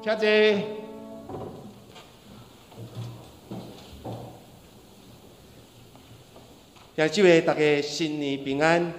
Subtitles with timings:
[0.00, 0.26] 请坐。
[6.94, 8.92] 也祝大家新年平安。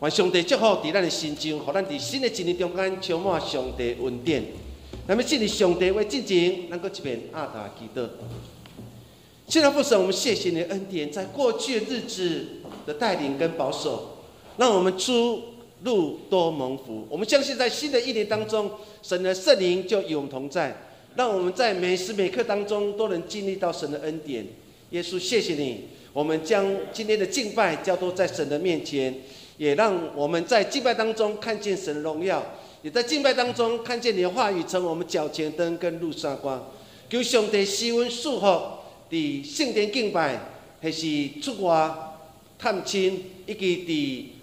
[0.00, 4.44] 愿上帝祝福伫咱的心中，互咱伫新的一年中间充满上帝恩典。
[5.06, 8.08] 那么，今日上帝为进前，能够一遍阿达祈祷。
[9.46, 12.46] 现在父神，我们谢谢你的恩典，在过去的日子
[12.86, 14.18] 的带领跟保守，
[14.56, 15.42] 让我们出
[15.84, 17.06] 路多蒙福。
[17.08, 18.70] 我们相信，在新的一年当中，
[19.02, 20.76] 神的圣灵就与我们同在，
[21.16, 24.46] 让我们在每时每刻当中都能经历到神的恩典。
[24.90, 29.14] 耶稣，谢谢你，我们将今天的敬拜交托在神的面前，
[29.56, 32.44] 也让我们在敬拜当中看见神的荣耀，
[32.82, 36.70] 也在敬拜当中看见你的话语成为我们脚前灯跟路上光。
[37.10, 38.46] 求上帝施恩祝福。
[39.10, 40.38] 伫圣殿敬拜，
[40.82, 41.06] 还是
[41.40, 41.90] 出外
[42.58, 43.86] 探亲，以及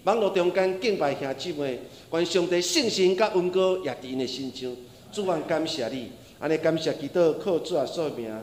[0.03, 1.79] 伫网络中间敬拜兄姊妹，
[2.11, 4.75] 愿上帝信心甲恩膏也伫因的心中。
[5.11, 8.35] 主愿感谢你，安尼感谢祈祷靠主啊说名。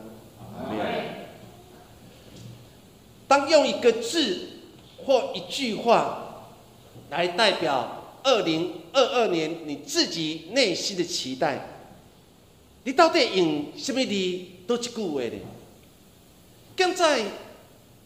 [3.27, 4.47] 当用一个字
[5.05, 6.47] 或一句话
[7.09, 11.67] 来代表二零二二年你自己内心的期待，
[12.85, 15.39] 你到底用什么字多一句话呢？
[16.77, 17.21] 现在，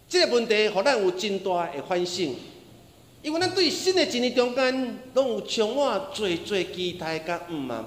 [0.10, 2.34] 这个问题，互咱有真大的反省，
[3.22, 7.84] 因为咱对新的一年中间，拢有充满最最期待甲毋茫。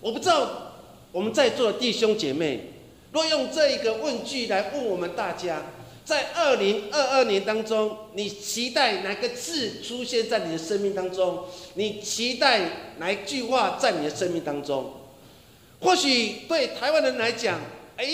[0.00, 0.72] 我不知道
[1.12, 2.72] 我们在座的弟兄姐妹，
[3.12, 5.62] 若用这一个问句来问我们大家，
[6.04, 11.44] 在二零二二年当中，你期待哪个字出现在你的生命当中？
[11.74, 12.60] 你期待
[12.98, 14.94] 哪一句话在你的生命当中？
[15.80, 17.60] 或许对台湾人来讲，
[17.96, 18.06] 哎。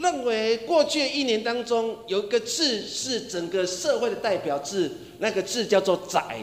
[0.00, 6.38] 认为过去一年当中有一个字是整个社会的代表字，那个字叫做“宅”。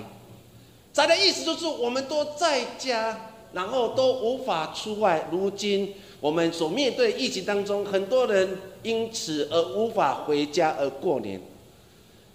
[0.94, 5.28] 宅的意思就是我们都在家，然后都无法出外。
[5.32, 11.42] 如今我们所面对疫情当中，很多人因此而无法回家而过年，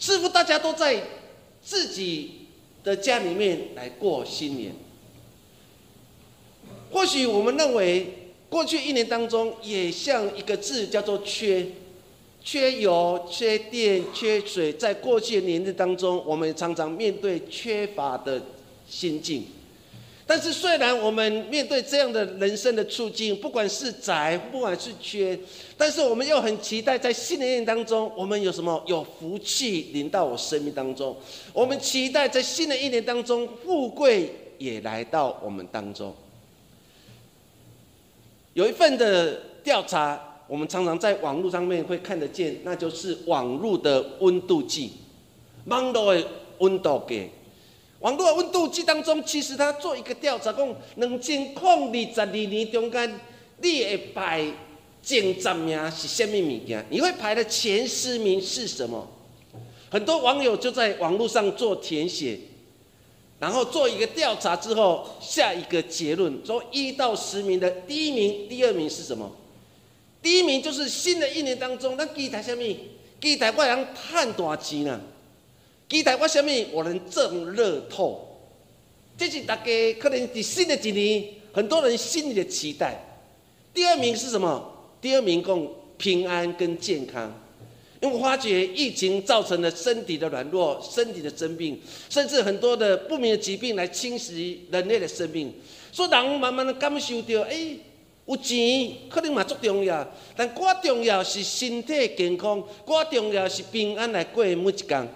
[0.00, 1.04] 似乎大家都在
[1.62, 2.48] 自己
[2.82, 4.74] 的家里面来过新年。
[6.90, 8.18] 或许我们认为。
[8.52, 11.66] 过去一年当中，也像一个字叫做“缺”，
[12.44, 14.70] 缺油、缺电、缺水。
[14.70, 18.42] 在过去的年日当中，我们常常面对缺乏的
[18.86, 19.46] 心境。
[20.26, 25.38] 但是，虽然我们面对这样的人生的处境，不管是窄，不管是缺，
[25.78, 31.16] 但是我们又很期待，在新的一年当中，我们有什么有福气临到我生命当中。
[31.54, 36.14] 我们期待在新的一年当中，富贵也来到我们当中。
[38.54, 44.92] 有一份的调查，我们常常在网络上面会看得见，那就是网络的温度计，
[45.66, 46.26] 网络的
[46.58, 47.30] 温度计。
[48.00, 53.20] 网络的温度计当中，其实他做一个调查，讲两千零二十二年中间，
[53.60, 54.52] 你会排
[55.02, 56.84] 前十名是什么物件？
[56.90, 59.08] 你会排的前十名是什么？
[59.88, 62.38] 很多网友就在网络上做填写。
[63.42, 69.28] 然后做一个调查之后，下一个结论说一到十名的第一名、第二名是什么？
[70.22, 72.62] 第一名就是新的一年当中，那期待什么？
[73.20, 75.00] 期待我能赚大钱呢？
[75.88, 76.52] 期待我什么？
[76.70, 78.28] 我能挣乐透？
[79.18, 79.64] 这是大家
[79.98, 83.18] 可能在新的一年，很多人心里的期待。
[83.74, 84.72] 第二名是什么？
[85.00, 87.41] 第二名共平安跟健康。
[88.02, 91.80] 因为发觉疫情造成了身体的软弱、身体的生病，
[92.10, 95.54] 甚至很多的不明的疾病来侵蚀人类的生命，
[95.92, 97.76] 所以人慢慢的感受到，哎，
[98.26, 100.04] 有钱可能嘛足重要，
[100.36, 105.08] 但更重要是身体健康，更重要是平安来过每一天。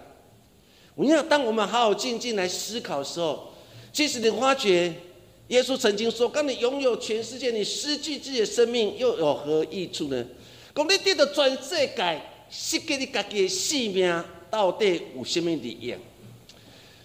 [0.94, 3.52] 我想，当我们好好静静来思考的时候，
[3.92, 4.94] 其实你发觉，
[5.48, 10.24] 耶稣曾经说：，当你拥有全世界，你失去自己的生命，又有何益处呢？
[10.72, 12.22] 讲你得到全世界。
[12.50, 15.94] 失去你家己的性命，到底有什么利益？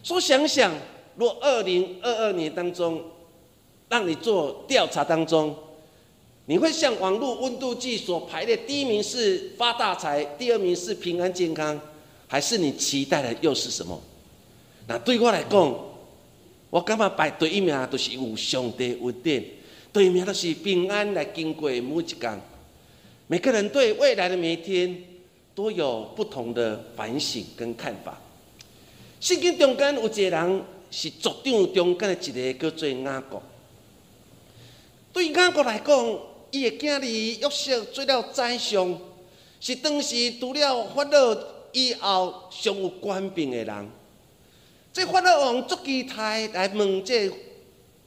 [0.03, 0.73] 所想想，
[1.15, 3.01] 若二零二二年当中，
[3.89, 5.55] 让你做调查当中，
[6.45, 11.79] 你会像网络温度计所排列，第一名是发大财，第二名是平安健康，
[12.27, 14.01] 还是你期待的又是什么？
[14.87, 15.75] 那对我来讲，
[16.69, 19.43] 我感觉排第一名都是有上帝稳定，
[19.91, 22.41] 第二名都是平安来经过每一天。
[23.27, 25.10] 每个人对未来的每一天。
[25.61, 28.19] 都有不同的反省跟看法。
[29.19, 33.39] 圣经中间有一个人是族长中间的一个，叫做雅各。
[35.13, 36.19] 对雅各来讲，
[36.49, 38.99] 伊的囝儿约瑟做了宰相，
[39.59, 41.37] 是当时除了法老
[41.73, 43.89] 以后上有官兵的人。
[44.91, 47.27] 这法老王足期待来问这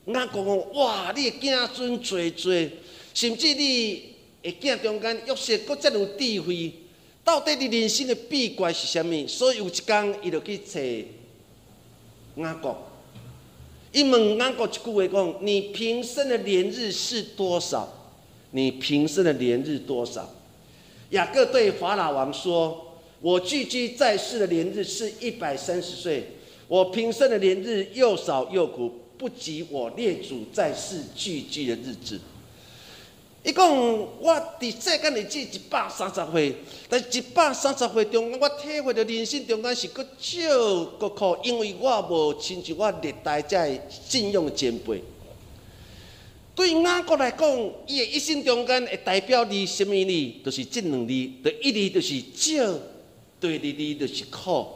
[0.07, 2.71] 雅各讲：哇，你的子孙多多，
[3.15, 6.73] 甚至你的囝中间约瑟搁遮有智慧，
[7.25, 9.27] 到底你人生的秘诀是啥物？
[9.27, 10.81] 所以有一天，伊就去找
[12.43, 12.77] 雅各。
[13.93, 17.89] 伊问雅各一句话讲：你平生的年日是多少？
[18.51, 20.29] 你平生的年日多少？
[21.11, 26.27] 雅各对法老王说：“我聚居在世的年日是一百三十岁，
[26.69, 32.21] 我平生的年日又少又苦，不及我列祖在世聚居的日子。”
[33.45, 36.57] 伊讲，我伫世间日子一百三十岁，
[36.89, 43.59] 但是一百三十岁中间，我体会到人生中间是搁少搁苦，因为我无亲像我历代遮
[43.91, 45.03] 信仰前辈。
[46.55, 47.47] 对雅各来讲，
[47.87, 50.41] 伊的一生中间会代表你什么呢？
[50.43, 52.79] 就是这两字，第一字就是少，
[53.39, 54.67] 第二字就是苦。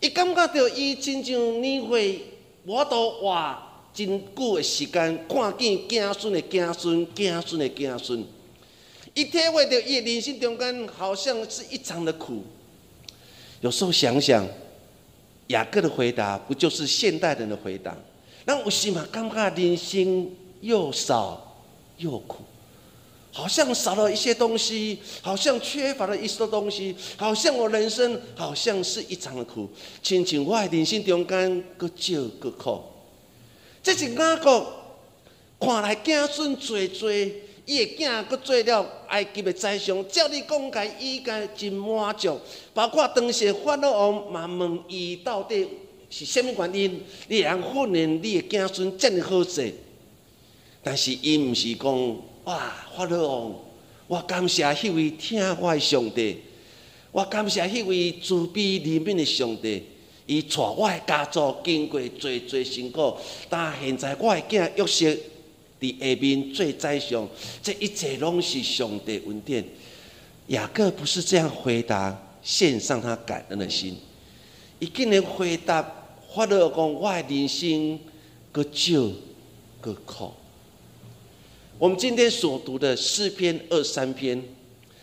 [0.00, 2.20] 伊感觉到伊亲像年岁，
[2.64, 3.62] 我都活。
[3.96, 4.06] 真
[4.36, 8.22] 久的时间，看见子孙的子孙、子孙的子孙，
[9.14, 12.44] 伊体会到伊人生中间好像是一场的苦。
[13.62, 14.46] 有时候想想，
[15.46, 17.96] 雅各的回答不就是现代人的回答？
[18.44, 21.64] 那我起码感觉人生又少
[21.96, 22.44] 又苦，
[23.32, 29.66] 好像少了一些东西，好像缺乏了一些东西，好像我人生好像是一场的苦。
[30.02, 32.82] 亲像我的人生中间，搁少搁苦。
[33.86, 34.66] 这是哪个
[35.60, 37.12] 看来子孙多多，
[37.64, 40.04] 伊的囝搁做了埃及的宰相。
[40.08, 42.36] 照你讲，该伊该真满足。
[42.74, 45.64] 包括当时法老王嘛问伊到底
[46.10, 49.72] 是甚物原因，你通训练你的子孙这么好势？
[50.82, 53.54] 但是伊毋是讲哇，法老王，
[54.08, 56.38] 我感谢迄位听我的上帝，
[57.12, 59.84] 我感谢迄位慈悲怜悯的上帝。
[60.26, 63.16] 伊带我的家族经过最最辛苦，
[63.48, 65.20] 但现在我的囝约瑟
[65.80, 67.28] 伫下面做宰相，
[67.62, 69.64] 这一切拢是上帝恩典。
[70.48, 73.96] 雅各不是这样回答，献上他感恩的心。
[74.78, 75.80] 伊竟然回答，
[76.34, 77.98] 发了讲我的人生
[78.50, 79.08] 搁少
[79.80, 80.32] 搁苦。
[81.78, 84.42] 我们今天所读的诗篇二三篇，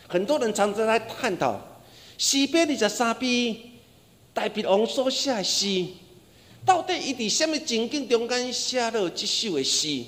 [0.06, 1.58] 很多人常常来探讨
[2.18, 3.56] 诗篇二十三篇。
[4.34, 5.86] 大笔王所写的诗，
[6.66, 10.02] 到底伊伫什物情景中间写了这首的诗？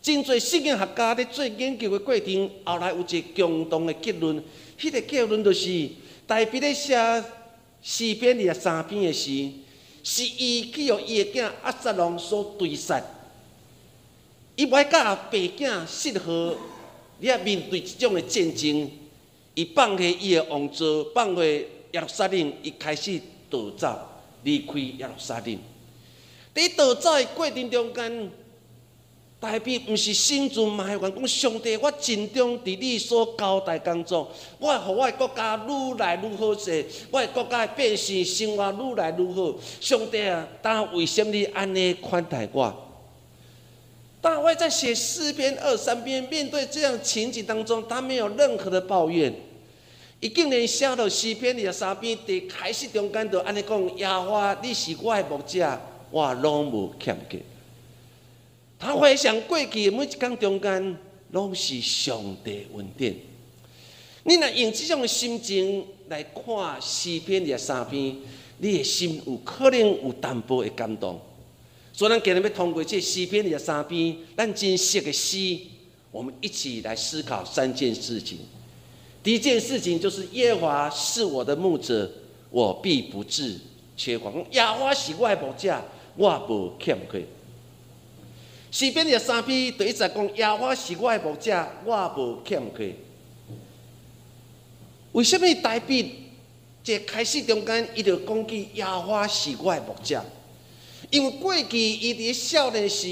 [0.00, 4.42] 真侪圣经学家咧做研究的过程，后来有一个共同的结论，
[4.80, 5.90] 迄个结论就是，
[6.26, 6.96] 大笔咧写
[7.82, 9.50] 四篇二十三篇的诗，
[10.02, 13.04] 是伊去予伊的囝阿撒龙所追杀，
[14.54, 16.56] 伊爱甲白囝适合，
[17.18, 18.90] 你啊面对这种的战争，
[19.54, 21.42] 伊放下伊的王座，放下。
[21.96, 23.18] 耶路撒冷，伊开始
[23.50, 23.98] 逃走，
[24.42, 25.58] 离开耶路撒冷。
[26.54, 28.30] 伫逃走的过程中间，
[29.40, 39.54] 代表毋是心存埋怨，讲上帝，我尽忠伫你所交代工作，我会互我的国家愈来愈好势，我的国家的百姓生活愈来愈好。
[39.80, 42.82] 上帝啊，但为什么你安尼款待我？
[44.20, 49.32] 大卫在写四篇二三篇，面对这样情景当中，他没有任何的抱怨。
[50.20, 55.78] 伊竟然写到诗篇二十三篇，伫开始中间就安尼讲：亚华，你是我的牧者，
[56.10, 57.38] 我拢无欠过。
[58.78, 60.98] 他回想过去的每一天中间，
[61.32, 63.14] 拢是上帝恩典。
[64.24, 68.16] 你若用这种心情来看诗篇二十三篇，
[68.58, 71.20] 你的心有可能有淡薄的感动。
[71.92, 75.58] 所以，咱今日要通过这诗篇二十三篇，咱真实的诗，
[76.10, 78.38] 我们一起来思考三件事情。
[79.26, 82.08] 第一件事情就是耶和华是我的牧者，
[82.48, 83.58] 我必不至
[83.96, 84.30] 缺乏。
[84.52, 85.82] 耶和华是我的牧者，
[86.14, 87.26] 我无欠缺。
[88.70, 92.94] 诗篇的三篇第一节讲耶和华是我的牧者，我无欠缺。
[95.10, 96.28] 为什么大笔
[96.84, 100.24] 这开始中间伊就讲起耶华是我的牧者？
[101.10, 103.08] 因为过去伊伫少年时，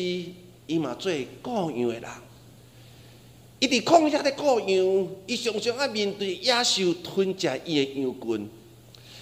[0.69, 1.11] 伊嘛做
[1.43, 2.05] 各样的人。
[3.65, 8.49] 伊伫旷野咧过羊，伊常常爱面对野兽吞食伊的羊群，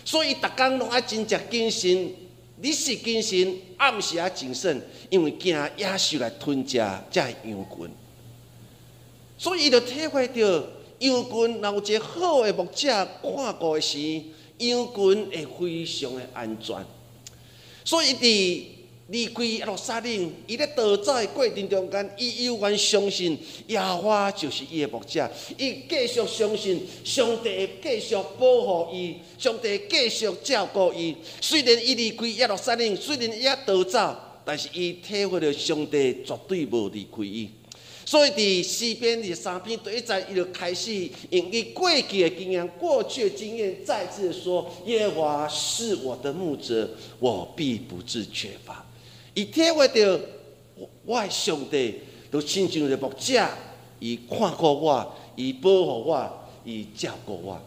[0.05, 2.13] 所以逐工拢爱真正精神，
[2.61, 7.89] 日时精神，暗时啊谨慎，因为惊野兽来吞食这羊群。
[9.39, 10.35] 所以伊就体会到
[10.99, 13.99] 羊群若有一个好的牧者看顾时，
[14.59, 16.85] 羊群会非常的安全。
[17.85, 18.65] 所以伫
[19.13, 31.15] 离开耶路撒冷，伊咧逃走的过程中间，伊犹原相信耶和华就是伊的牧者，伊继续相信上帝会继续保护伊，上帝继续照顾伊。
[31.43, 34.17] 虽然伊离开耶路撒冷，虽然伊逃走，
[34.47, 37.51] 但是伊体会到上帝绝对无离开伊。
[38.07, 40.91] 所以伫西边第三篇第一节，伊就开始
[41.29, 46.89] 用伊过去的经验、过去的经验，再次说：耶和华是我的牧者，
[47.21, 48.85] 我必不致缺乏。
[49.35, 50.19] 伊体会到
[51.05, 53.49] 我上帝都亲像一个牧者，
[53.99, 57.61] 伊看过我，伊保护我，伊照顾我。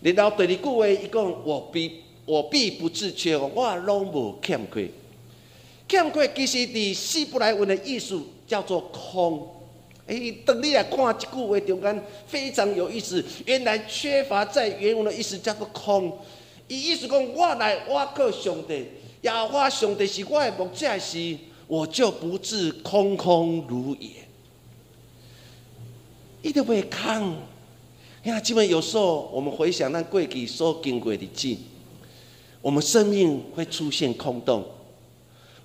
[0.00, 4.90] 然后第二句话，伊讲：我必我必不致缺，我拢无欠缺。
[5.88, 8.20] 欠缺其实伫希伯来文的意思。
[8.46, 9.48] 叫做空，
[10.06, 10.14] 哎，
[10.44, 13.24] 等你来看这句话中间非常有意思。
[13.46, 16.18] 原来缺乏在原文的意思叫做空，
[16.68, 18.84] 伊意思讲我来我靠上帝，
[19.24, 24.08] 亚花上帝是我的目者时，我就不至空空如也。
[26.42, 27.36] 一定会空。
[28.22, 31.58] 你看，基本有时候我们回想那过去所经过的境，
[32.62, 34.64] 我们生命会出现空洞。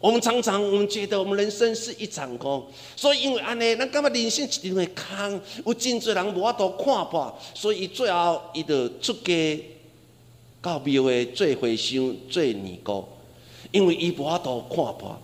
[0.02, 9.64] 我们常常，我们觉得我们人生是一场空，所以因为安尼，咱感觉人生一定会空，有真侪人无法度看破，所以最后伊就出家
[10.62, 13.06] 到庙会做和尚、做尼姑，
[13.72, 15.20] 因为伊无法度看破，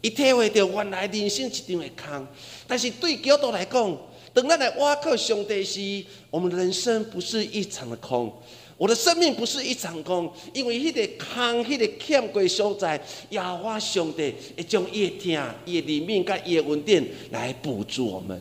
[0.00, 2.26] 伊体会到原来人生一场的空，
[2.66, 3.96] 但是对基督徒来讲，
[4.32, 8.32] 当咱来挖靠上帝时，我们人生不是一场的空。
[8.78, 18.38] 我的生命不是一场空，因为迄个空、迄个欠贵所在，亚花上帝会将伊的听、伊的里面、甲伊的稳定来补助我们。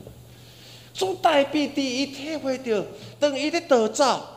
[0.93, 2.83] 从代表第一体会到，
[3.17, 4.34] 当伊咧得造，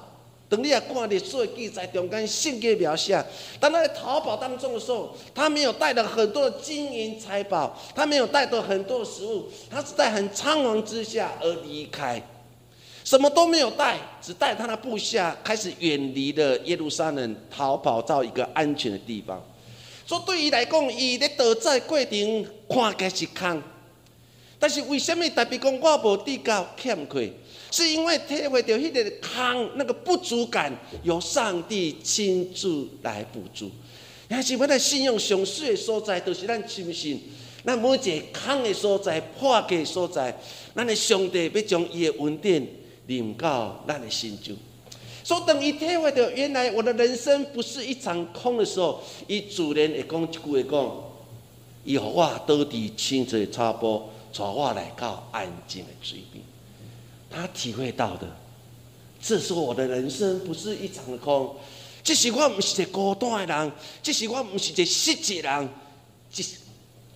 [0.49, 3.23] 当你也看历史记载中间性格描写，
[3.61, 12.23] 当他在逃跑当中的时候，他没有带了很多金银财宝，他没有带着很多的食物，他是在很仓皇之下而离开。
[13.05, 19.43] 什么都没有带，只带他的部下，开始远离了耶路撒冷，逃跑到一个安全的地方。
[20.07, 23.63] 所以对于来讲，伊咧躲在过程看起来是空，
[24.59, 27.31] 但是为什么特别讲我无地高欠缺？
[27.71, 30.73] 是因为体会到迄个空那个不足感，
[31.03, 33.71] 由上帝亲自来补助。
[34.29, 37.21] 也是阮的信用上水的所在，都是咱亲信。
[37.65, 40.37] 咱每一个空的所在、破的所在，
[40.75, 42.67] 咱的上帝要将伊的稳定。
[43.09, 44.55] 领到咱的心中，
[45.25, 50.93] 所以等于体会到原来我的人生不是一场空的时候，伊自然会讲一句话讲：，
[51.85, 56.45] 以后我倒伫清水插播，带我来到安静的水边。
[57.31, 58.27] 他体会到的，
[59.21, 61.55] 这是我的人生不是一场空，
[62.03, 65.69] 这是我不是一个孤单的人，这是我不是一个失志的人，
[66.33, 66.57] 这是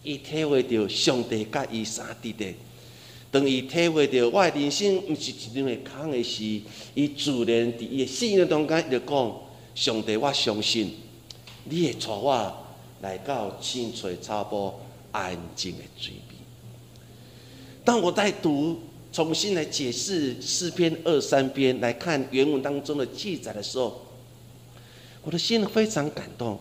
[0.03, 2.55] 伊体会到上帝甲伊三弟弟。
[3.31, 6.43] 当伊体会到我的人生毋是一场的空的时，
[6.95, 9.41] 伊自然伫伊的信仰中间就讲：
[9.75, 10.95] 上帝，我相信
[11.65, 12.57] 你会带我
[13.01, 14.79] 来到清水草坡
[15.13, 16.39] 安静的水边。
[17.85, 18.79] 当我在读
[19.13, 24.01] 重新来解释诗篇二三篇来看原文当中的记载的时候，
[25.23, 26.59] 我的心非常感动。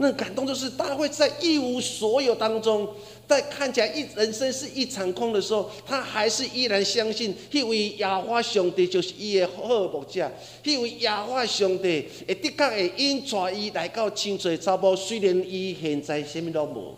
[0.00, 2.88] 那感动就是大卫在一无所有当中。
[3.26, 10.30] 在看起来一人生是一场空的时候，他还是依然相信，迄位亚花上帝就是伊的好牧者，
[10.62, 14.94] 那位亚花上帝会的确会引带伊来到清水草坡。
[14.94, 16.94] 虽然伊现在什么都无，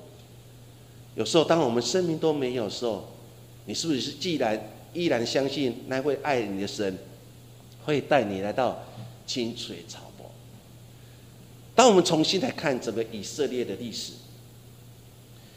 [1.17, 3.09] 有时候当我们生命都没有的时候，
[3.67, 6.99] 你是不是既然依然相信那会爱你的神，
[7.85, 8.83] 会带你来到
[9.27, 10.31] 清水草坡？
[11.75, 14.13] 当我们重新来看整个以色列的历史。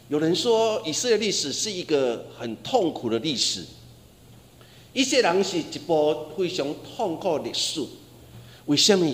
[0.08, 3.64] 有人说，以色列历史是一个很痛苦的历史。
[4.92, 7.84] 一些人是一部非常痛苦的历史。
[8.66, 9.06] 为什么？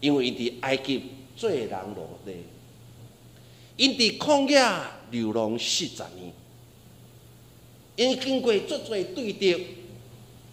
[0.00, 1.02] 因为因伫埃及
[1.36, 2.36] 做人奴隶，
[3.76, 4.60] 因伫旷野
[5.10, 6.32] 流浪四十年，
[7.98, 9.66] 因经过足多对敌，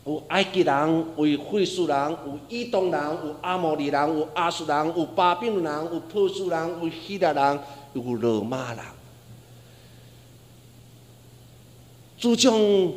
[0.03, 7.59] 有埃及人，有非斯人，有伊东人，有阿摩利人，有阿述人，有巴比伦人，有波斯人，有希腊人，
[7.93, 8.83] 有罗马人。
[12.19, 12.95] 自从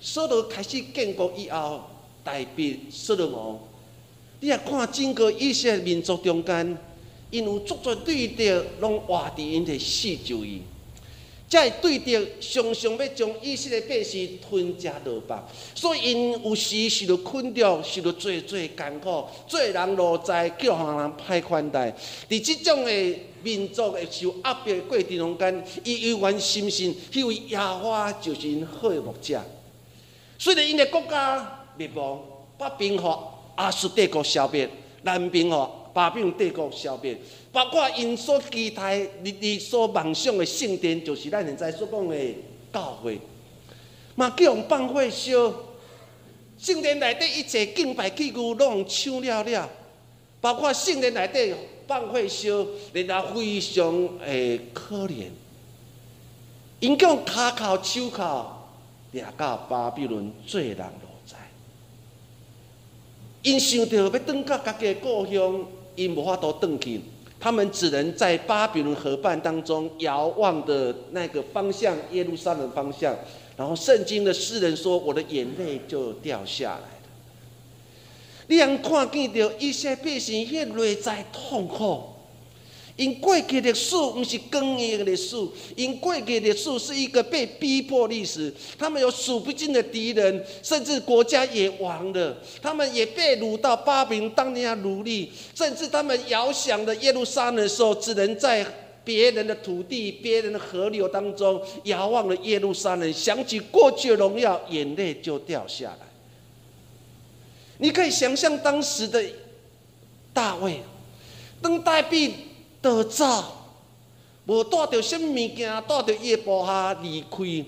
[0.00, 1.82] 所罗开始建国以后，
[2.24, 3.60] 代表所罗门，
[4.40, 6.76] 你也看整个一些民族中间，
[7.30, 10.62] 因有足多对敌，拢活伫因的四周围。
[11.50, 15.34] 会对着常常要将意识的百姓吞食落腹，
[15.74, 21.94] 所以因有时受到困着，受到最最艰苦，做人落在叫人人歹款待。
[22.28, 29.40] 伫即种的民族的受压迫的过程中间，伊永远深信，迄位野花就是因好的牧者。
[30.38, 32.20] 虽然因的国家灭亡，
[32.58, 33.16] 北边互
[33.54, 34.68] 阿斯帝国消灭，
[35.02, 37.16] 南边互巴比伦帝国消灭，
[37.52, 42.34] 包括因所期待、日日所梦想的圣殿，就是咱现在所讲的
[42.72, 43.20] 教会，
[44.16, 45.54] 嘛叫用放火烧。
[46.58, 49.70] 圣殿内底一切敬拜器具拢抢了了，
[50.40, 51.54] 包括圣殿内底
[51.86, 55.28] 放火烧，令人非常诶可怜。
[56.80, 58.68] 因讲骹靠手靠，
[59.12, 61.36] 掠到巴比伦罪人落在。
[63.42, 67.00] 因想到要转到家己的故乡，因无法度转去，
[67.38, 73.14] 他们只能在巴比伦河畔当中遥望的那个方向，耶路撒冷方向。
[73.56, 76.88] 然后圣经的诗人说：“我的眼泪就掉下来了。”
[78.48, 82.13] 你人看见到一些百姓迄内在痛苦，
[82.96, 85.36] 因过去历史不是光阴的历史，
[85.76, 88.52] 因过去历史是一个被逼迫历史。
[88.78, 92.36] 他们有数不尽的敌人，甚至国家也亡了。
[92.62, 98.66] 他们也被掳到巴比伦当年的奴隶，甚至他们遥想的耶路撒冷的时候，只能在。
[99.06, 106.06] 别人的土地，别人的河流当中，遥望了耶路撒冷，想起过去的荣耀，眼泪就掉下来。
[107.76, 109.22] 你可以想象当时的
[110.32, 110.80] 大卫，
[111.60, 112.32] 当大卫
[112.84, 113.42] 得走，
[114.44, 117.64] 无带着什么物件，带着伊的部下离开。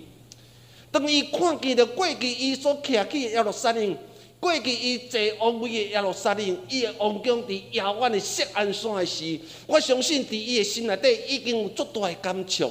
[0.92, 3.96] 当伊看见了过去伊所徛起的耶路撒冷。
[4.38, 12.70] 过去伊坐王位的耶路撒冷，伊的王宫伫遥远的锡安山的时，我相信伫伊的心内底已经有足大的感触。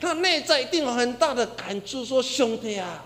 [0.00, 3.04] 他内在一定有很大的感触，说：“兄弟啊。”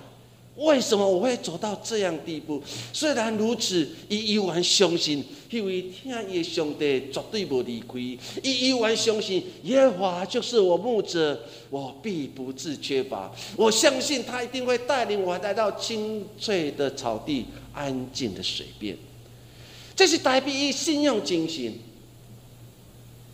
[0.60, 2.62] 为什么我会走到这样地步？
[2.92, 7.98] 虽然如此，伊依然相信，因为听伊的上帝绝对无离开。
[8.42, 11.40] 伊依然相信耶和华就是我牧者，
[11.70, 13.32] 我必不致缺乏。
[13.56, 18.94] 我相信他一定会带领我来到青翠的草地、安静的水边。
[19.96, 21.72] 这是代表伊信用精神。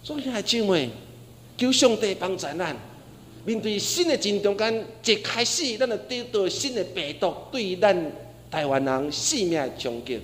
[0.05, 0.89] 所以，还敬畏，
[1.59, 2.77] 求上帝帮助咱。
[3.47, 8.13] 面对新的阵中间，一开始，咱就得到新的病毒对咱
[8.51, 10.21] 台湾人性命的冲击。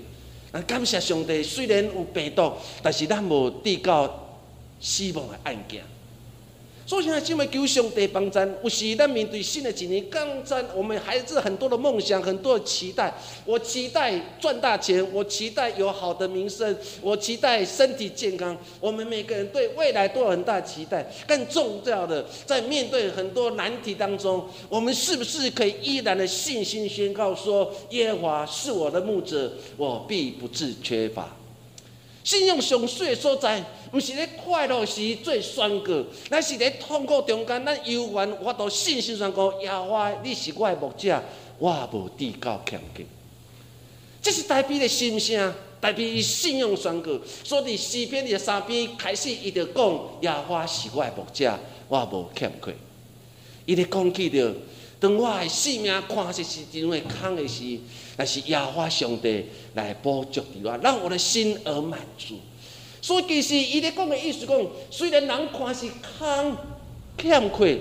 [0.51, 4.43] 啊，感谢上帝，虽然有病毒，但是咱无得到
[4.81, 5.83] 死亡的案件。
[6.93, 13.11] 所以现在这么求上帝帮助，有时咱面对新的几年，刚才我们孩子很多的梦想，很多的期待。
[13.47, 18.55] 我期待赚大钱，我期待有好的名声，我期待身体健康。
[18.79, 21.11] 我们每个人对未来都有很大期待。
[21.27, 31.35] 更重要的，在面对很多难题当中，我们是不是可以依然的信心宣告说：耶和华是我的牧者，我必不致缺乏。
[32.25, 41.23] 信用上水的所在，毋是咧快乐时做宣告，乃是咧痛苦中间，咱犹原我都信心宣告：耶和华，你是我的牧者，
[41.59, 43.07] 我无地高强劲。
[44.23, 47.11] 这是代表的心声，代表伊信用宣告。
[47.43, 49.85] 所以诗篇的三篇开始，伊就讲：
[50.21, 51.59] 耶和华是我的牧者，
[51.89, 52.73] 我无欠亏。
[53.67, 54.55] 伊咧讲起着，
[55.03, 57.79] 当我的性命看是是真为空的时。
[58.17, 62.39] 那是亚花上帝来补足的我，让我的心而满足。
[63.01, 65.89] 所以其实伊咧讲的意思讲，虽然人看是
[66.19, 66.57] 空
[67.17, 67.81] 欠亏，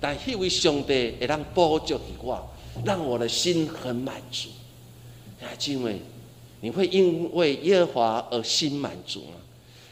[0.00, 2.50] 但迄位上帝会让补足的我，
[2.84, 4.48] 让我的心很满足。
[5.40, 6.00] 啊，因为
[6.60, 9.36] 你会因为耶和华而心满足吗？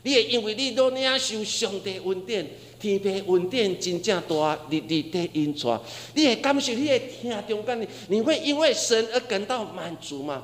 [0.02, 2.44] 你也因为你都领受上帝恩典。
[2.82, 5.80] 天平稳定真正大，日日在运转。
[6.14, 10.42] 你会感受，你会听中间，你会因为神而感到满足吗？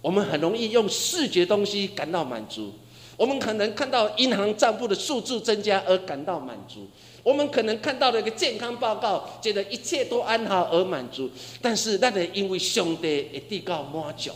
[0.00, 2.72] 我们很容易用视觉东西感到满足，
[3.16, 6.86] 我们可能看到银行账簿的数字增加而感到满足，
[7.22, 11.30] 我们可能看到了一个健康报告，觉得一切都安好而满足。
[11.60, 14.30] 但是，那得因为上帝一地告满足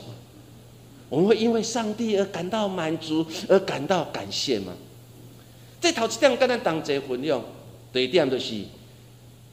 [1.11, 4.73] 我们会因为上帝而感到满足，而感到感谢吗？
[5.81, 7.43] 这头一点跟咱同齐分享，
[7.93, 8.65] 第一点就是，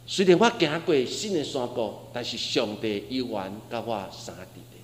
[0.07, 4.75] 虽然我行过新的山谷，但是上帝依然跟我相伫的。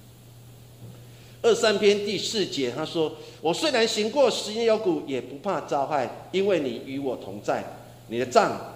[1.43, 7.63] 二三篇第四节，他说：“我虽然行过十年幽谷，也不怕遭害，因为你与我同在，
[8.09, 8.75] 你的杖、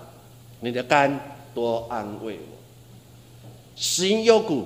[0.61, 2.57] 你的肝多安慰我。”
[3.77, 4.65] 十年幽谷，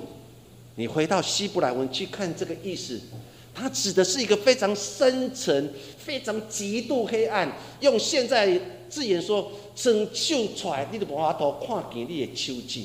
[0.76, 2.98] 你回到希伯来文去看这个意思。
[3.54, 7.50] 它指的是一个非常深沉、非常极度黑暗。
[7.80, 8.58] 用现在
[8.88, 12.82] 字眼说，伸手出来，你都无法度看见你的手指。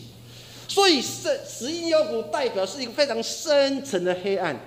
[0.67, 4.60] 所以，十十阴妖谷代表是一个非常深沉的黑暗。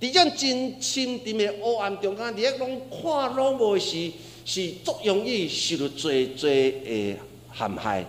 [0.00, 4.10] 伫种真深沉的黑暗中间，你拢看拢无时，
[4.44, 7.16] 是足容易受到最最的
[7.56, 8.04] 陷害。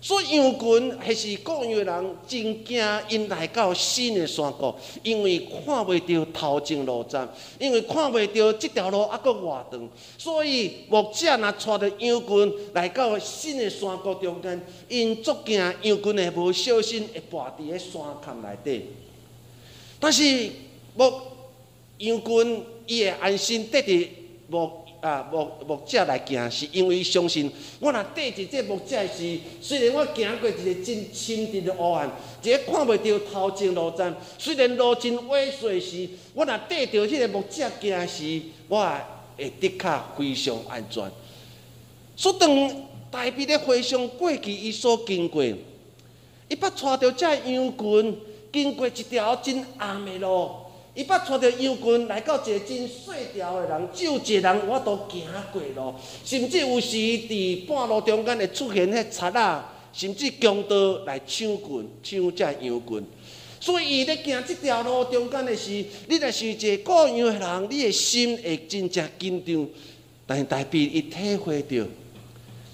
[0.00, 18.86] 所以杨群还是各样的人真惊，因来到新的山谷，因为看袂到头前路站，因为看袂到这条路还阁偌长，所以牧者若带着羊群来到新的山谷中间，因足惊羊群会无小心会跋伫咧山坎内底。
[19.98, 20.22] 但是
[20.94, 21.12] 牧
[21.98, 24.08] 羊群伊会安心得伫
[24.48, 24.87] 牧。
[25.00, 32.10] 啊，木木者来行，是因为相信我若缀一这木者是，虽然我行过一个真深沉的黑暗，
[32.42, 38.84] 一个看袂到头前路站，虽然路真猥琐时，我若缀着迄个木者行时，我
[39.36, 41.08] 也会的确非常安全。
[42.16, 42.68] 所当
[43.10, 48.18] 大比咧回想过去伊所经过，伊捌带着这羊群
[48.52, 50.50] 经过一条真暗的路。
[50.98, 63.06] 伊捌带着羊群来到一个真细条的人，只有一个人我都行过路，甚至有时伫半路中间会出现迄贼仔，甚至强盗来抢群、抢这羊群。
[63.60, 69.68] 所以伊咧行即条路中间的时，你若是一个过羊的人，你的心会真正紧张。
[70.26, 71.86] 但是代表伊体会到，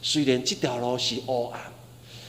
[0.01, 1.61] 虽然即条路是黑暗，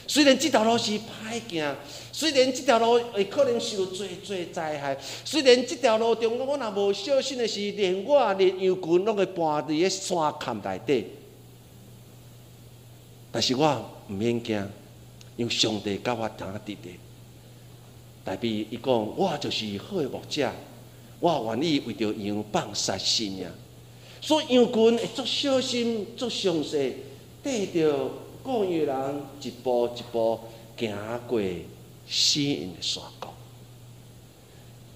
[0.06, 1.74] 虽然即条路是歹行。
[2.16, 11.04] 虽然这条路会可能受最最灾害，虽然这条路中我若无小心的是，连我连羊群拢会搬伫咧山坎内底，
[13.30, 14.66] 但是我毋免惊，
[15.36, 16.76] 因为上帝甲我同伫伫。
[18.24, 20.50] 代表伊讲，我就是好的牧者，
[21.20, 23.46] 我愿意为着羊放杀性命，
[24.22, 26.94] 所以羊群会足小心、足详细，
[27.44, 28.10] 缀着
[28.42, 30.40] 各样人一步一步
[30.78, 31.38] 行过。
[32.08, 33.28] 吸引的山谷，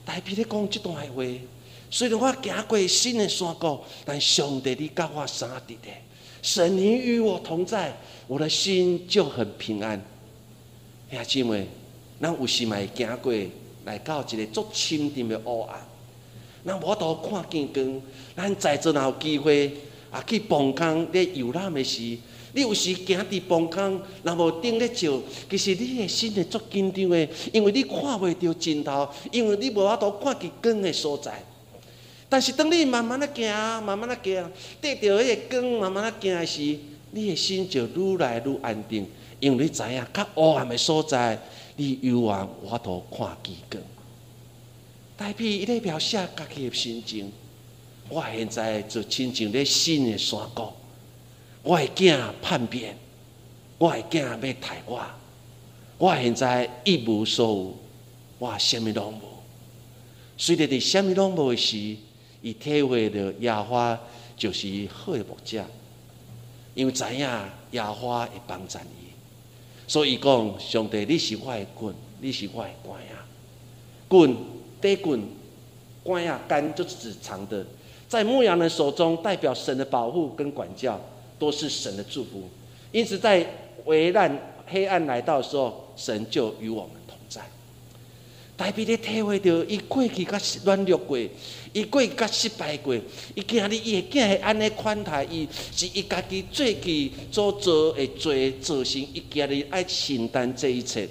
[0.05, 1.23] 代表咧讲这段话。
[1.91, 6.03] 虽然我行过新的山谷，但上帝你甲我相伫咧，
[6.41, 7.97] 神你与我同在，
[8.29, 10.01] 我的心就很平安。
[11.11, 11.67] 兄姊妹，
[12.21, 13.33] 咱有时会行过
[13.85, 15.81] 来到一个足深沉的黑暗，
[16.65, 18.03] 咱无都看见光。
[18.37, 19.73] 咱在座若有机会
[20.13, 22.17] 啊去傍江咧游览的时。
[22.53, 31.43] 你有时行伫傍空，若无顶咧照，其实你的心会足紧张的，因为你看袂到尽头，因为你无法度看见光的所在。
[32.29, 36.79] 但是当你慢慢的行，慢慢的行，得到迄个光，慢慢的行时，
[37.13, 39.07] 你的心就愈来愈安定，
[39.39, 41.41] 因为你知影较黑暗的所在，
[41.77, 43.83] 你有望我度看见光。
[45.17, 47.31] 代表伊咧描写家己的心情，
[48.09, 50.69] 我现在就亲像咧新的山谷。
[51.63, 52.97] 我的囝叛变，
[53.77, 55.01] 我的囝要杀我，
[55.99, 57.77] 我现在一无所有，
[58.39, 59.21] 我什么拢无。
[60.39, 61.97] 虽然伫什么拢无时，
[62.41, 63.99] 伊体会到亚花
[64.37, 65.63] 就是好的木者，
[66.75, 67.29] 因为知影
[67.73, 69.13] 亚花会帮助伊，
[69.87, 73.25] 所以讲上帝你是我的棍，你是我的管呀。
[74.09, 74.35] 棍
[74.81, 75.23] 得棍，
[76.03, 77.67] 管呀杆就是指长的，
[78.09, 79.85] 在牧羊人手中代表神的。
[79.85, 80.99] 保护跟管教。
[81.41, 82.49] 都是神的祝福，
[82.93, 83.45] 因此在
[83.87, 84.31] 危难
[84.67, 87.41] 黑暗来到的时候，神就与我们同在。
[88.57, 91.19] 代表的体会到，伊过去甲软弱过，
[91.73, 92.95] 伊过去甲失败过，
[93.35, 101.09] 伊今日伊会竟会安尼款待伊，是伊家己最近所做诶做做成，伊今日爱承担这一切。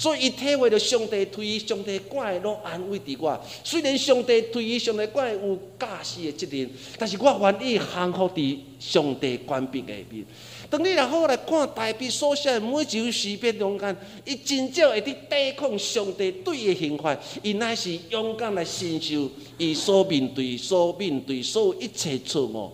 [0.00, 3.38] 所以，伊体会到上帝推伊、上帝管拢安慰伫我。
[3.62, 10.24] 虽然上帝推伊、上帝管有驾驶的责任，但是我愿意降服伫上帝官兵下面。
[10.70, 15.02] 当你若好来看大笔所写的每一首诗篇中间，伊真正会。
[15.02, 22.72] 伫抵抗上帝对伊的刑罚，伊乃是勇敢来承受伊所面对、所面对所有一切错误。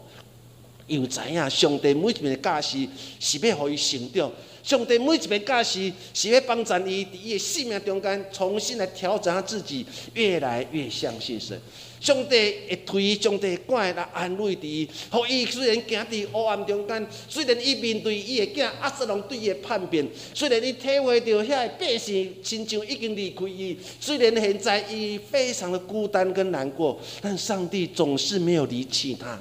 [0.87, 2.87] 又知影上帝每一面的驾驶
[3.19, 4.31] 是要互伊成长。
[4.67, 11.57] 上帝每一遍教示是要帮助伊伫伊的生命中间重新来调整自己，越来越相信神。
[12.01, 12.35] 上帝
[12.69, 29.41] 会推上帝管来安慰伊，互伊虽然行伫黑暗中间，虽然伊面对伊的囝阿瑟龙对伊的叛变，虽然伊体会到遐个百姓亲像已经离开伊，虽然现在伊非常的孤单跟难过，但上帝总是没有离弃他。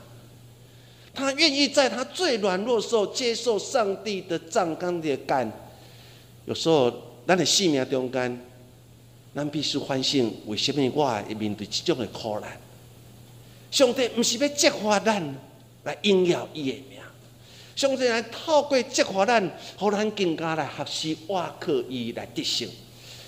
[1.15, 5.51] 他愿意在他最软弱时候接受上帝的杖杆的干。
[6.45, 6.91] 有时候，
[7.25, 8.39] 咱的性命中间，
[9.33, 12.59] 咱必须反省：为什么我会面对这种的苦难？
[13.71, 15.35] 上帝不是要激发咱
[15.83, 16.99] 来荣耀伊的名，
[17.75, 22.69] 上帝来透过激发咱，互咱更加来学习挖靠伊来得胜。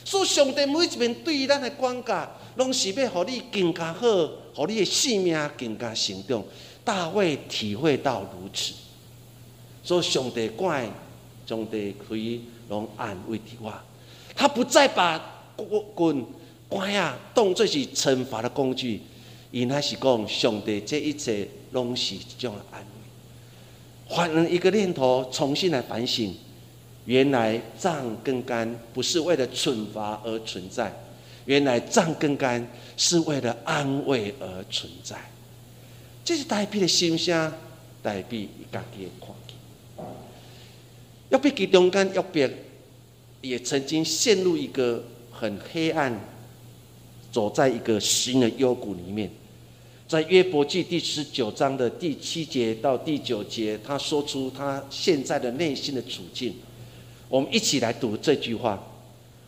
[0.05, 4.07] 所以，上帝每一面对咱的管教，拢是要互你更加好，
[4.55, 6.43] 互你的性命更加成长。
[6.87, 8.73] 大卫体会到如此，
[9.83, 10.89] 说上帝管
[11.45, 13.83] 上帝可以拢安慰的话。
[14.33, 15.21] 他不再把
[15.93, 16.25] 棍
[16.69, 19.01] 关呀当作是惩罚的工具，
[19.51, 22.87] 伊乃是讲上帝这一切拢是一种安慰。
[24.07, 26.33] 换了一个念头，重新来反省，
[27.03, 30.97] 原来杖跟杆不是为了惩罚而存在，
[31.43, 35.17] 原来杖跟杆是为了安慰而存在。
[36.27, 37.53] 这是代表的心声，
[38.03, 39.55] 代表伊家己的看见。
[41.29, 42.55] 约伯记中间，约伯
[43.39, 46.13] 也曾经陷入一个很黑暗，
[47.31, 49.31] 走在一个新的幽谷里面。
[50.05, 56.55] 在约伯记第十九章的第七节到第九节，他说出他现在的内心的处境。
[57.29, 58.85] 我们一起来读这句话：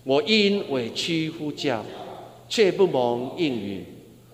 [0.05, 1.83] 我因委屈呼叫，
[2.47, 3.83] 却不蒙应允；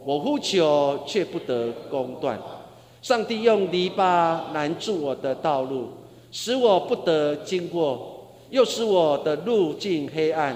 [0.06, 2.40] 我呼求，却不得公断。
[3.02, 5.90] 上帝用篱笆拦住我的道路，
[6.32, 10.56] 使我不得经过，又使我的路径黑暗。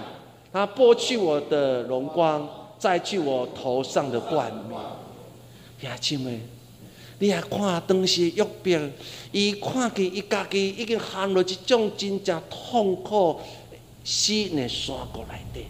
[0.53, 4.79] 他剥去我的荣光，摘去我头上的冠冕。
[5.79, 6.41] 兄弟们，
[7.17, 8.91] 你也看当时约伯，
[9.31, 13.39] 伊看见伊家己已经陷入一种真正痛苦、
[14.03, 15.65] 死的山谷内底。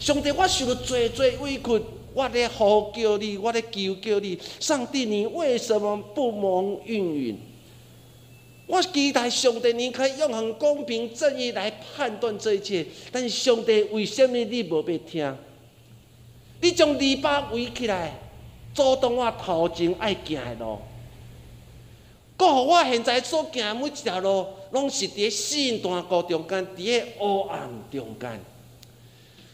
[0.00, 1.82] 上帝，我受了最最委屈，
[2.14, 4.38] 我咧呼叫你，我咧求叫你。
[4.60, 7.38] 上帝，你为什么不蒙应允？
[8.66, 12.86] 我期待上帝，你可以用很公平正义来判断这一切。
[13.12, 15.36] 但是上帝，为什么你无要听？
[16.60, 18.20] 你将篱笆围起来。
[18.72, 20.78] 阻挡我头前爱行的路，
[22.36, 28.40] 搁互我现在所行每一条路，拢是伫四段沟中间，伫个黑暗中间。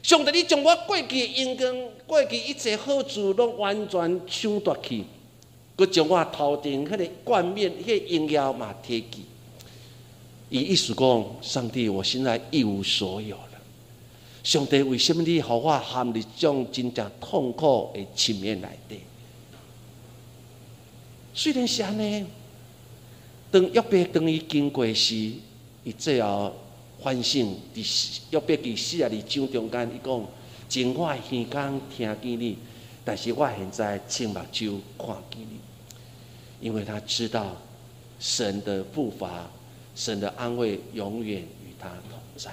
[0.02, 5.04] 上帝，你将我过去因光、过去一切好处，拢完全抢夺去，
[5.76, 9.22] 佮将我头顶迄个冠冕、迄个荣耀嘛摕去。
[10.48, 13.42] 伊意思讲，上帝，我现在一无所有了。
[14.42, 19.00] 上帝，为什么你互我陷入种真正痛苦的情面内底？
[21.34, 22.24] 虽然是安尼，
[23.50, 25.14] 当约伯当伊经过时，
[25.84, 26.52] 伊最后
[27.02, 30.26] 反省，伫约伯伫四十二章中间，伊讲：
[30.68, 31.18] 真我耳
[31.50, 32.58] 光听见你，
[33.04, 35.60] 但是我现在亲目睭看见你，
[36.60, 37.56] 因为他知道
[38.18, 39.50] 神的步伐、
[39.94, 42.50] 神的安慰永远与他同在。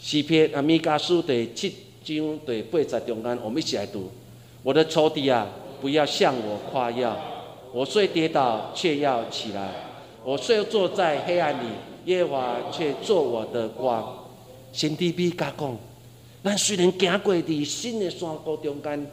[0.00, 1.70] 诗篇阿米迦书第七
[2.04, 4.10] 章第八十中间，我们一起来读：
[4.62, 5.46] 我的仇敌啊！
[5.80, 7.16] 不要向我夸耀，
[7.72, 9.70] 我虽跌倒，却要起来；
[10.24, 11.68] 我虽坐在黑暗里，
[12.08, 14.24] 耶和华却做我的光。
[14.72, 15.76] 先帝比甲讲，
[16.42, 19.06] 咱虽然行过伫新的山谷中间，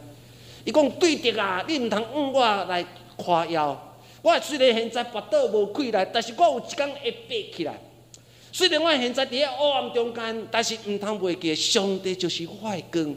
[0.64, 2.84] 伊讲对敌啊，你毋通用我来
[3.16, 3.94] 夸耀。
[4.22, 7.78] 我虽然现在腹倒无气来，但是我有一天会爬起来。
[8.50, 13.14] 虽然我现在伫咧黑暗中间，但是毋通袂记上帝就是我的光。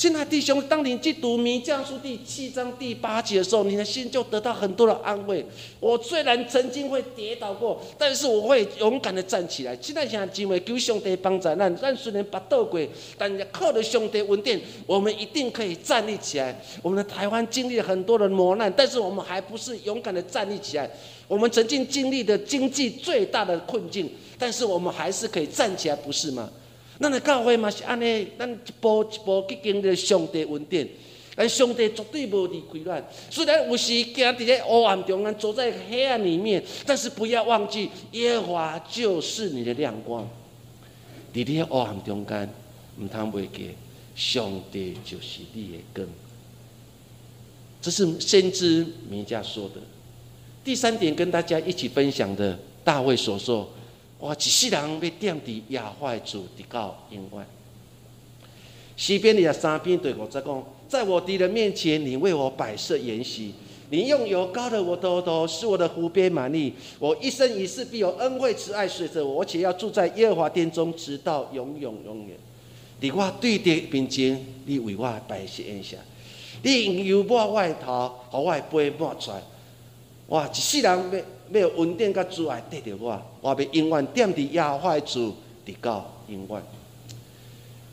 [0.00, 5.44] 亲爱弟兄，当你去读《弥迦书》第七章第八节的时候，你的心就得到很多的安慰。
[5.78, 9.76] 我虽然曾经会跌倒过，但是我会勇敢的站起来。
[9.78, 12.80] 现在想敬畏求上帝帮助咱，咱虽然把倒过，
[13.18, 16.58] 但靠着上帝稳定，我们一定可以站立起来。
[16.80, 20.90] 我们的台湾经历了很多的磨难，但是我们还不是勇敢的站立起来。
[21.28, 26.48] 我们曾经经历的经济最大的困境，但是我们还是可以站起来，不是吗？
[27.00, 30.86] 咱的教会嘛是安尼，咱一步一步去经历上帝恩典，
[31.34, 33.08] 但上帝绝对无离开咱。
[33.30, 40.28] 虽然有时行伫咧黑暗中间，走在黑暗里面，但是不要忘记，耶和华就是你的亮光。
[41.32, 42.46] 伫咧黑暗中间，
[43.00, 43.70] 毋通袂记，
[44.14, 46.06] 上帝就是你的根。
[47.80, 49.80] 这是先知弥迦说的。
[50.62, 53.66] 第三点，跟大家一起分享的，大卫所说。
[54.20, 57.46] 我一世人要踮伫亚华主直到永远。
[58.94, 63.54] 西边的三篇对我在讲，在我敌人面前，你为我摆设筵席，
[63.88, 66.70] 你用油膏的我的头，使我的湖边满溢。
[66.98, 72.36] 我一生一世必有恩惠慈爱随着我，而且要住在耶和华殿中，直到永永永远。
[73.00, 75.96] 伫我对敌面前，你为我摆设宴席，
[76.62, 79.42] 你用油抹我的头，互我的杯抹出来。
[80.26, 80.46] 哇！
[80.46, 81.20] 一世人要。
[81.58, 85.34] 要稳定甲阻碍得着我，我要永远踮伫亚华主，
[85.66, 86.62] 直到永远。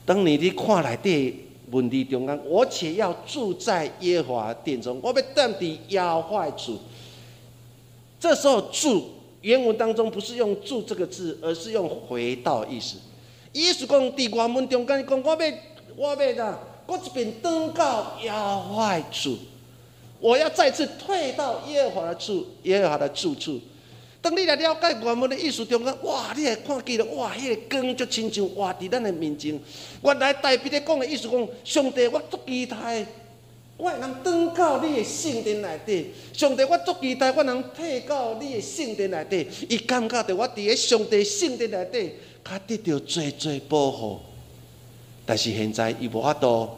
[0.06, 6.78] 当你伫看内底问题中间，我且要住在耶和华殿中，我要踮伫亚华主。
[8.20, 9.10] 这时候住
[9.42, 12.98] 原文当中不是用住这个字，而是用回到意思。
[13.54, 15.54] 耶稣讲伫原文中间讲，我要
[15.96, 16.60] 我要哪？
[16.86, 19.38] 我一边登到亚华主。
[20.20, 23.60] 我要再次退到耶和华的住，耶和华的住处。
[24.20, 29.58] 当你来了解原文的意思中间，哇，你会看见了，哇，迄个光就亲像画伫咱的面前。
[30.04, 33.06] 原来代笔的讲的意思讲，上帝，我足期待，
[33.78, 36.08] 我能登到你的圣殿内底。
[36.34, 39.48] 上帝，我足期待，我能退到你的圣殿内底。
[39.70, 42.12] 伊感觉到我伫咧上帝圣殿内底，
[42.44, 44.20] 他得到最最保护。
[45.26, 46.70] 但是现在伊无法度，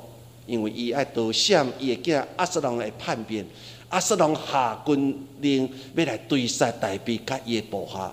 [0.49, 3.45] 因为伊爱逃闪，伊的囝阿斯隆会叛变。
[3.88, 8.12] 阿斯隆下军令要来追杀大比甲伊的部下，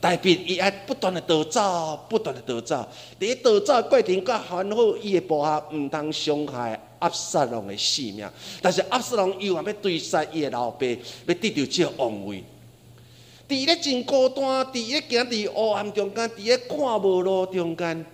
[0.00, 2.88] 大比伊爱不断的逃走，不断的逃走。
[3.18, 8.28] 伫逃走过程，甲还好伊的部下毋通伤害阿斯隆的性命。
[8.60, 12.44] 但是阿瑟龙又要追杀伊的老爸，要得到这王位。
[13.48, 18.06] 伫咧真孤单，伫咧行伫黑暗中间，伫咧看无路中间，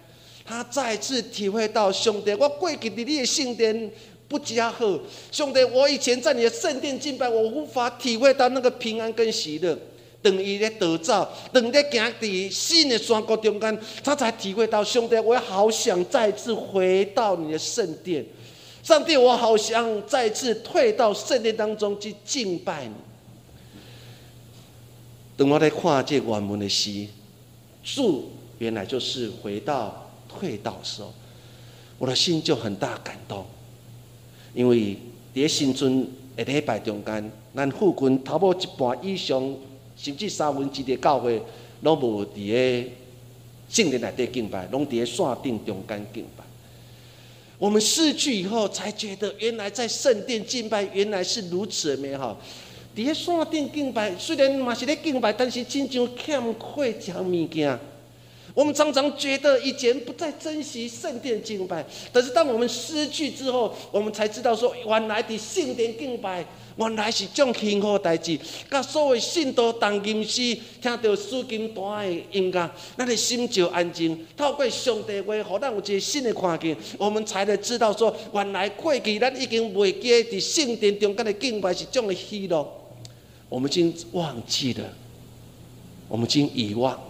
[0.48, 3.90] 他再次体会到上帝，我过去伫你的圣殿。
[4.26, 4.84] 不加好，
[5.32, 9.74] 兄弟，我以前在你的圣殿敬拜，我无法体会到那个平安跟喜乐。
[10.20, 18.22] 等于咧得造，等在行伫新的山谷中间，他才体会到，兄弟，我好想再次回到你的圣殿。
[18.82, 22.92] 上帝，我好想再次退到圣殿当中去敬拜你。
[25.38, 27.06] 等我在跨界关门的时，
[27.82, 30.07] 主原来就是回到
[30.38, 31.12] 退到的时候，
[31.98, 33.44] 我的心就很大感动。
[34.54, 34.96] 因为
[35.34, 39.54] 伫新春一礼拜中间，咱附近头部一半以上，
[39.96, 41.42] 甚至三分之一的教会，
[41.82, 42.90] 拢无伫个
[43.68, 46.44] 圣殿内底敬拜，拢伫个线顶中间敬拜。
[47.58, 52.40] 我们逝去以后，才觉得原来在圣殿敬拜原来是如此的美好。
[52.96, 56.40] 伫个线顶敬拜，虽然嘛是咧敬拜，但是真正欠
[56.74, 57.78] 缺一项物件。
[58.58, 66.44] 我们常常觉得以前不再珍惜圣殿敬拜，但是当我们失去之后，我们才知道说，原来的圣殿敬拜，
[66.74, 68.36] 原来是种幸福代志。
[68.68, 74.26] 甲所有信徒当吟诗，听到诗经段的音乐，咱的心就安静。
[74.36, 82.68] 透过上帝话，互咱有一个新的看见，我们才能知道说，原来过去咱已经未记伫圣殿中间的敬拜是种的喜乐，
[83.48, 84.82] 我们已经忘记了，
[86.08, 87.00] 我们已经遗忘。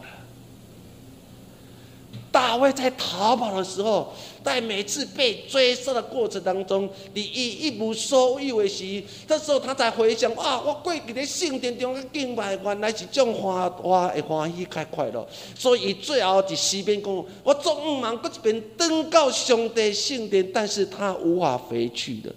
[2.39, 15.27] 大卫在逃跑的时候，在每次被追杀的过程当中，你一一无所有的时，这时候他才回想：啊，我过去在圣殿中的敬拜，原来是种欢欢的欢喜开快乐。
[15.57, 22.33] 所以最后在西边讲：我总唔忙，搁一边登到上帝圣殿，但是他无法回去的，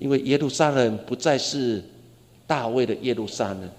[0.00, 1.80] 因为耶路撒冷不再是
[2.44, 3.70] 大卫的耶路撒冷，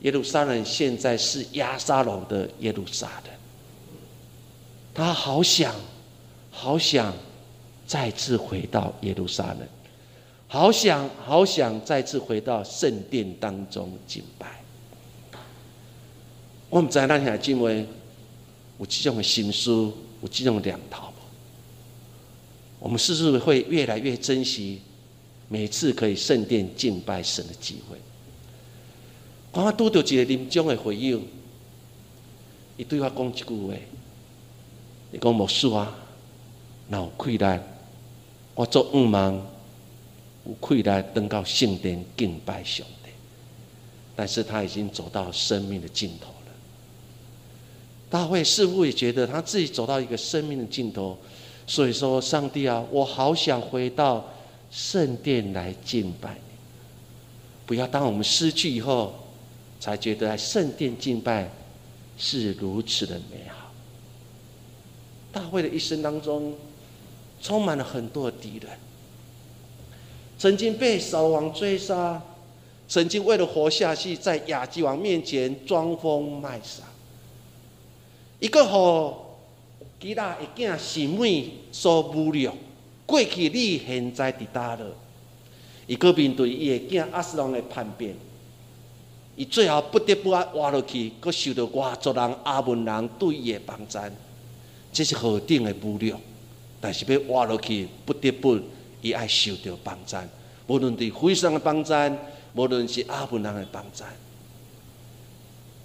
[0.00, 3.39] 耶路撒冷现在是亚沙龙的耶路撒冷。
[4.92, 5.74] 他好想，
[6.50, 7.14] 好想
[7.86, 9.58] 再次回到耶路撒冷，
[10.48, 14.60] 好想好想再次回到圣殿当中敬拜。
[16.68, 17.86] 我们在那天敬畏，
[18.78, 21.12] 有这种的心思，有这种两套。
[22.78, 24.80] 我们是不是会越来越珍惜
[25.48, 27.98] 每次可以圣殿敬拜神的机会？
[29.52, 31.26] 我拄到一个临终的回应，
[32.76, 33.74] 伊对我讲一句话。
[35.10, 35.92] 你讲牧师啊，
[36.90, 37.62] 有困难，
[38.54, 39.34] 我做五忙，
[40.46, 43.10] 有困难登到圣殿敬拜上帝，
[44.14, 46.52] 但是他已经走到生命的尽头了。
[48.08, 51.18] 大卫似乎也觉得他自己走到一个生命的尽头，
[51.66, 54.24] 所以说：“上帝啊，我好想回到
[54.70, 56.56] 圣殿来敬拜你。
[57.66, 59.14] 不要当我们失去以后，
[59.78, 61.48] 才觉得圣殿敬拜
[62.16, 63.58] 是如此的美好。”
[65.32, 66.54] 大卫的一生当中，
[67.40, 68.70] 充满了很多的敌人，
[70.38, 72.20] 曾经被扫王追杀，
[72.88, 76.82] 曾经为了活下去，在亚基王面前装疯卖傻，
[78.40, 79.16] 一个和
[80.00, 82.52] 基拉一件是妹所侮辱，
[83.06, 84.86] 过去你现在伫倒了，
[85.86, 88.16] 一个面对伊的囝阿斯隆的叛变，
[89.36, 94.12] 伊最后不得不啊活落去，佮受到外族人阿文人对伊的帮战。
[94.92, 96.12] 这是何等的无力，
[96.80, 98.58] 但是要活落去，不得不
[99.00, 100.28] 伊爱受到帮战。
[100.66, 102.16] 无论对非常的帮战，
[102.54, 104.08] 无论是阿文人的帮战。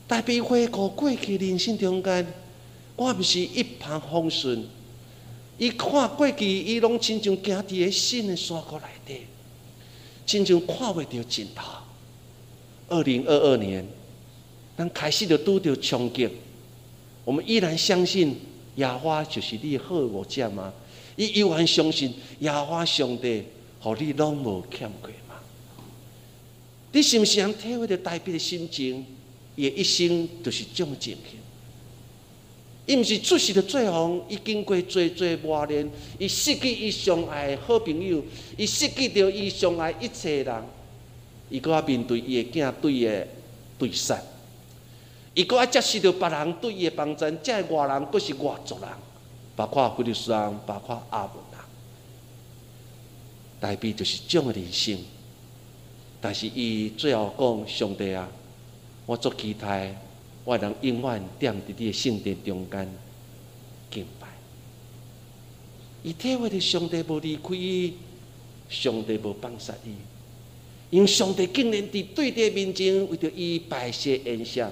[0.08, 2.26] 但比回顾过去人生中间，
[2.96, 4.66] 我毋是一帆风顺。
[5.58, 9.22] 伊看过去，伊拢亲像行伫个新的山谷内底，
[10.26, 11.64] 亲像看袂到尽头。
[12.90, 13.88] 二零二二年，
[14.78, 16.28] 咱开始就拄着冲击，
[17.24, 18.36] 我们依然相信。
[18.76, 20.74] 亚花就是你好物件吗？
[21.16, 23.44] 伊依然相信亚花上帝，
[23.80, 25.36] 互你拢无欠过吗？
[26.92, 29.06] 你是毋是能体会到代表的心情？
[29.56, 31.40] 伊的一生就是这么情形。
[32.86, 38.24] 伊毋是出世的最红，伊经过最最磨练，伊失去伊上爱的好朋友，
[38.58, 40.64] 伊失去着伊上爱一切人，
[41.50, 43.28] 伊搁要面对伊的囝对的
[43.80, 44.22] 对杀，
[45.36, 48.90] 伊搁要接受着别人对伊的帮衬，这外人搁是外族人，
[49.56, 51.60] 包括菲律宾人，包括阿文人，
[53.60, 54.98] 代表就是种的人生。
[56.20, 58.28] 但是伊最后讲：上帝啊，
[59.06, 59.96] 我做期待。
[60.46, 62.88] 我能永远踮伫你的圣殿中间
[63.90, 64.28] 敬拜。
[66.04, 67.96] 伊体会到上帝无离开伊，
[68.70, 69.96] 上帝无放杀伊，
[70.92, 74.64] 因上帝竟然伫对敌面前为着伊摆设宴席，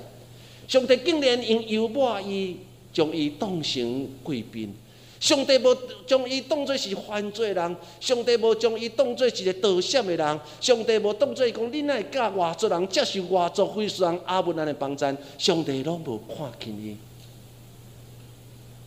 [0.67, 2.57] 上帝竟然用油抹伊，
[2.91, 4.73] 将伊当成贵宾。
[5.19, 5.73] 上帝无
[6.05, 16.97] 将伊当作是犯罪人，上帝无将伊当作是一个盗窃的人，上帝无当作伊讲恁爱教外族人接受外族非常阿文人的帮衬，上帝拢无看轻伊。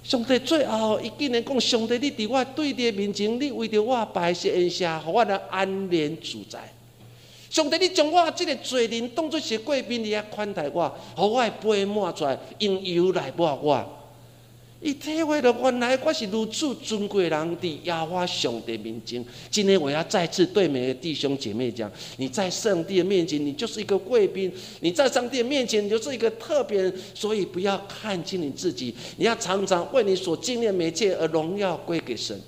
[0.03, 6.71] 上帝最后伊竟然讲：上帝，你伫我对立面前，你为着我摆设宴席，互我能安然自在。
[7.57, 13.83] 上帝，你将我即个罪人当作是贵宾，你啊款待我，互我杯满出来，用油来抹我。
[14.83, 19.25] 伊体会到原来我是如此尊贵人，伫亚华上帝面前。
[19.51, 24.51] 今天我要再次对每个弟兄姐妹讲：你在上帝的面前，你就是一个贵宾；
[24.81, 26.93] 你在上帝的面前，你就是一个特别。
[27.15, 32.39] 所以不要看轻你自己，你要常常为你所经历的一切而荣耀归给神。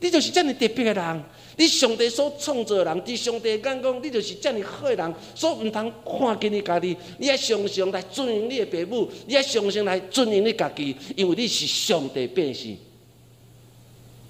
[0.00, 1.24] 你就是这样特别的人。
[1.58, 6.94] 你上帝所创造的人，伫上帝眼光，你就是遮尔好的人，所毋通看见你家己。
[7.18, 12.76] 你要常常来尊荣你的父母，你要常常来尊荣你家己，因为你是上帝变性。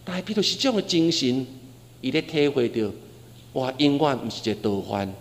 [0.05, 1.45] 代表就是这样的精神，
[2.01, 2.89] 伊咧体会到，
[3.53, 5.13] 我永远毋是一个逃犯。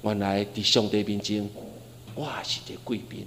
[0.00, 1.46] 原来伫上帝面前，
[2.14, 3.26] 我也是一个贵宾。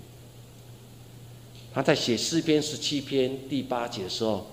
[1.71, 4.47] 他在写诗篇十七篇第八节的时候，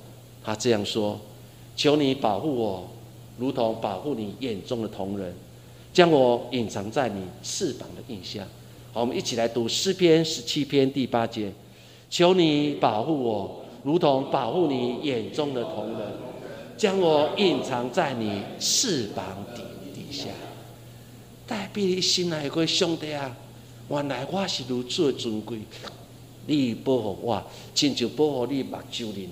[0.44, 1.18] 他这样说
[1.74, 2.90] ：“求你保护我。”
[3.38, 5.34] 如同保护你眼中的同人，
[5.92, 8.46] 将我隐藏在你翅膀的印下。
[8.92, 11.52] 好，我们一起来读诗篇十七篇第八节：
[12.08, 16.08] 求你保护我，如同保护你眼中的同人，
[16.76, 19.62] 将我隐藏在你翅膀底
[19.92, 20.28] 底下。
[21.46, 23.36] 代表你心内个兄弟啊，
[23.88, 25.58] 原来我是如此的尊贵，
[26.46, 27.42] 你保护我，
[27.74, 29.28] 亲像保护你目睭人，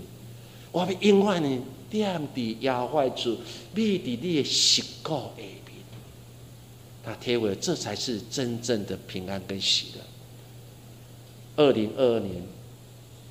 [0.73, 1.62] 我要永远呢。
[1.93, 3.37] 踮伫腰怀处，
[3.75, 5.53] 立伫你的膝盖下面。
[7.05, 11.62] 他贴为这才是真正的平安跟喜乐。
[11.62, 12.43] 二零二二年，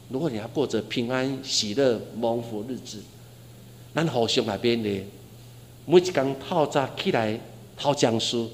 [0.09, 3.01] 如果你要过着平安、喜乐、蒙福日子，
[3.95, 5.07] 咱互相来边咧，
[5.87, 7.39] 每一天透早起来
[7.75, 8.47] 讨讲书，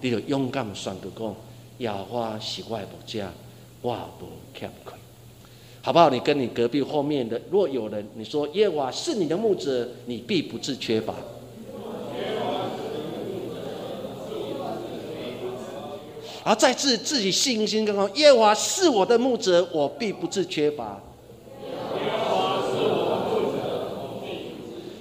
[0.00, 1.36] 你就勇敢宣告讲：
[1.76, 3.30] 耶和华是我的牧者，
[3.82, 4.72] 我无欠。
[5.84, 6.08] 好不好？
[6.08, 11.12] 你跟你隔壁后面的，若有人你说耶和华是你的牧者，你必不致缺乏。
[16.42, 20.98] 而再次自己信心更高，耶和华是我的牧者，我必不致缺乏。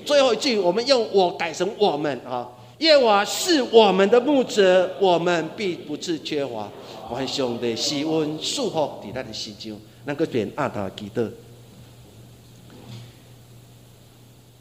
[0.03, 6.69] 最后一句，我们用我改成我们啊，耶和华是我们的牧者，我们必不致缺乏。
[7.09, 9.79] 万上的喜温束缚在咱的心中。
[10.05, 11.31] 那个变阿达基德，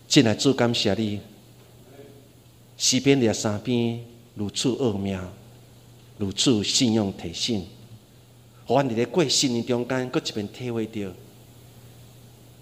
[0.06, 1.20] 进来主感谢你，
[2.76, 4.00] 西边的三边
[4.34, 5.20] 如此奥妙，
[6.18, 7.66] 如此信用提醒，
[8.66, 11.10] 互阮伫咧过新年中间，搁一遍体会到，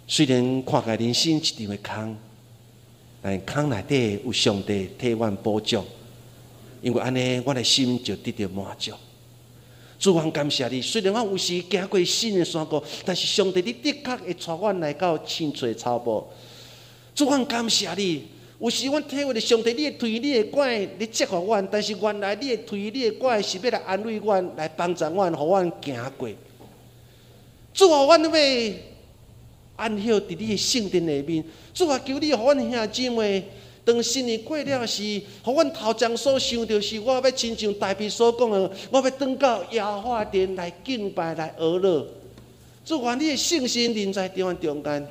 [0.06, 2.16] 虽然看起人生一场的空，
[3.20, 5.84] 但空内底有上帝替阮保障，
[6.80, 8.92] 因为安尼，我的心就得到满足。
[10.00, 10.80] 主，我感谢你。
[10.80, 16.26] 虽然我有时行过新的山谷，但是上帝，你的确会带我来到青翠草坡。
[17.14, 18.24] 主，我感谢你。
[18.58, 26.28] 有时我体会到上帝，你会推你的拐，你接合我，但是原来你会推你的拐，是要来安慰我，来帮助我，互我行过。
[27.74, 28.74] 主啊，我要
[29.76, 31.44] 安歇伫你的圣殿里面。
[31.74, 33.44] 主啊，求你互阮兄姊妹。
[33.84, 42.06] 当新年过了时，互阮头前所想到是，我要亲像大卫所讲的，我要登到耶和华殿来敬拜来娱乐。
[42.84, 45.08] 祝愿你的信心仍在中间，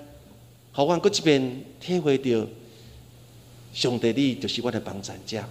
[0.73, 2.47] 互阮搁一遍体会到，
[3.73, 5.43] 上帝你就是我的帮助者。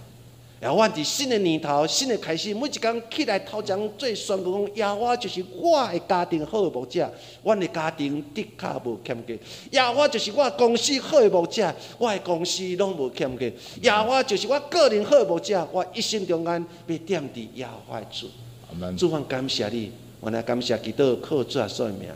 [0.59, 7.09] 然后，阮伫新的年头、新的开始，每一工起来头前做宣告讲：，亚我就是我的家庭好的牧者，
[7.43, 9.37] 阮的家庭的确无欠缺；，
[9.71, 13.49] 亚我就是我公司好的牧者，我的公司拢无欠缺；，
[13.83, 18.27] 亚我就是我个人好的牧者，我一生中间要点伫亚华处。
[18.69, 18.97] 阿门。
[18.97, 22.09] 主方感谢你，我来感谢基督靠主所的名，